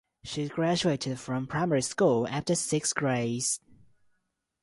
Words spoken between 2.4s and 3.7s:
six grades.